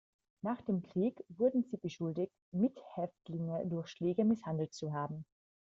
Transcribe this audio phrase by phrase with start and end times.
[0.41, 5.25] Nach dem Krieg wurde sie beschuldigt, Mithäftlinge durch Schläge misshandelt zu haben.